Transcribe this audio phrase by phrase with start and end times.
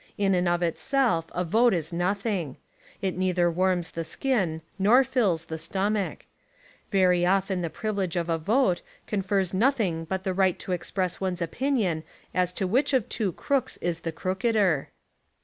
[0.17, 2.57] In and of itself, a vote is nothing.
[3.03, 6.25] It neither warms the skin nor fills the stomach.
[6.89, 11.39] Very often the privilege of a vote confers nothing but the right to express one's
[11.39, 12.01] opinion
[12.33, 14.89] as to which of two crooks is the crookeder.